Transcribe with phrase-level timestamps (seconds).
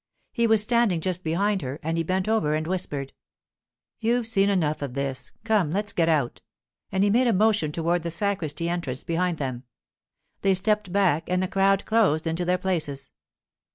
[0.31, 3.13] He was standing just behind her, and he bent over and whispered:
[3.99, 5.31] 'You've seen enough of this.
[5.43, 6.41] Come, let's get out,'
[6.91, 9.61] and he made a motion toward the sacristy entrance behind them.
[10.41, 13.11] They stepped back, and the crowd closed into their places.